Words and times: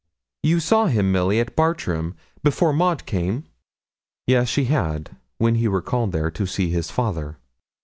You 0.41 0.59
saw 0.59 0.87
him, 0.87 1.11
Milly, 1.11 1.39
at 1.39 1.55
Bartram, 1.55 2.15
before 2.41 2.73
Maud 2.73 3.05
came?' 3.05 3.43
Yes, 4.25 4.49
she 4.49 4.63
had, 4.65 5.15
when 5.37 5.53
he 5.53 5.67
called 5.85 6.11
there 6.11 6.31
to 6.31 6.47
see 6.47 6.71
her 6.71 6.81
father. 6.81 7.37